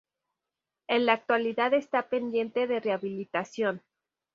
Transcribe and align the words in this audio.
En 0.87 1.05
la 1.05 1.13
actualidad 1.13 1.75
está 1.75 2.09
pendiente 2.09 2.65
de 2.65 2.79
rehabilitación. 2.79 3.83